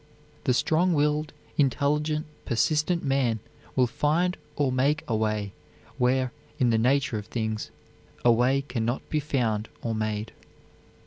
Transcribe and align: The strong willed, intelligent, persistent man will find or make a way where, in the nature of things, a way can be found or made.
The 0.45 0.55
strong 0.55 0.93
willed, 0.95 1.31
intelligent, 1.59 2.25
persistent 2.43 3.03
man 3.05 3.39
will 3.75 3.85
find 3.85 4.35
or 4.55 4.71
make 4.71 5.03
a 5.07 5.15
way 5.15 5.53
where, 5.99 6.31
in 6.57 6.71
the 6.71 6.79
nature 6.79 7.19
of 7.19 7.27
things, 7.27 7.69
a 8.25 8.31
way 8.31 8.63
can 8.63 8.99
be 9.11 9.19
found 9.19 9.69
or 9.83 9.93
made. 9.93 10.31